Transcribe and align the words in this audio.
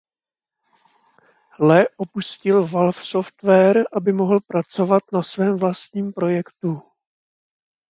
Le 1.71 1.77
opustil 1.97 2.63
Valve 2.65 3.03
Software 3.03 3.83
aby 3.93 4.13
mohl 4.13 4.39
pracovat 4.47 5.03
na 5.13 5.23
svém 5.23 5.57
vlastním 5.57 6.13
projektu. 6.13 6.81